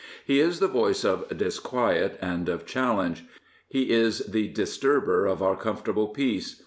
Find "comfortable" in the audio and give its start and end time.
5.55-6.07